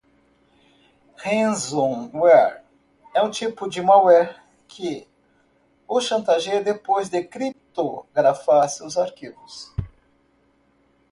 Ransomware 1.17 2.63
é 3.13 3.21
o 3.21 3.29
tipo 3.29 3.69
de 3.69 3.83
malware 3.83 4.41
que 4.67 5.07
o 5.87 6.01
chantageia 6.01 6.59
depois 6.63 7.07
de 7.07 7.23
criptografar 7.23 8.67
seus 8.67 8.97
arquivos. 8.97 9.71